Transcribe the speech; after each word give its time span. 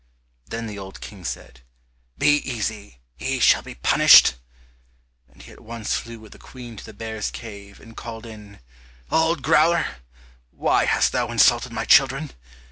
Then 0.47 0.65
the 0.65 0.79
old 0.79 0.99
King 0.99 1.23
said, 1.23 1.61
"Be 2.17 2.37
easy, 2.39 2.97
he 3.17 3.39
shall 3.39 3.61
be 3.61 3.75
punished," 3.75 4.33
and 5.29 5.43
he 5.43 5.51
at 5.51 5.59
once 5.59 5.93
flew 5.95 6.17
with 6.17 6.31
the 6.31 6.39
Queen 6.39 6.75
to 6.75 6.83
the 6.83 6.91
bear's 6.91 7.29
cave, 7.29 7.79
and 7.79 7.95
called 7.95 8.25
in, 8.25 8.61
"Old 9.11 9.43
Growler, 9.43 9.97
why 10.49 10.85
hast 10.85 11.11
thou 11.11 11.27
insulted 11.29 11.71
my 11.71 11.85
children? 11.85 12.31